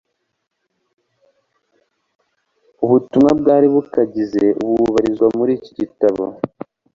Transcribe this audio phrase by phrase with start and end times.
[2.83, 6.23] Ubutumwa bwari bukagize ubu bubarizwa muri iki gitabo